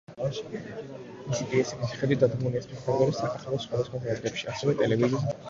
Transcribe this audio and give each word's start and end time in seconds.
მისი 0.21 1.45
პიესების 1.51 1.91
მიხედვით 1.91 2.23
დადგმულია 2.23 2.63
სპექტაკლები 2.67 3.15
საქართველოს 3.21 3.69
სხვადასხვა 3.69 4.03
თეატრებში, 4.09 4.51
ასევე 4.55 4.77
ტელევიზიასა 4.83 5.23
და 5.23 5.31
რადიოში. 5.31 5.39